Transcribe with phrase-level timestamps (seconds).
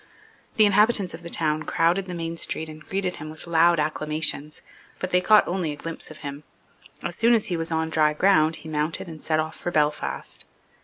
[0.55, 4.63] The inhabitants of the town crowded the main street and greeted him with loud acclamations:
[4.97, 6.41] but they caught only a glimpse of him.
[7.03, 10.43] As soon as he was on dry ground he mounted and set off for Belfast.